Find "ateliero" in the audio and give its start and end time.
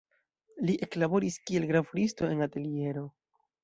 2.51-3.09